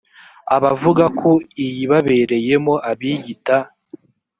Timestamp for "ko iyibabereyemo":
1.19-2.73